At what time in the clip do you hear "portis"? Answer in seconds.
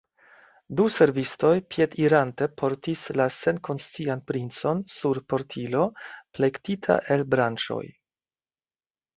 2.61-3.03